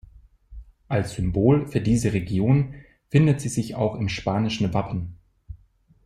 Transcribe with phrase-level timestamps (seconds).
[0.87, 2.73] Als Symbol für diese Region
[3.09, 5.19] findet sie sich auch im spanischen Wappen.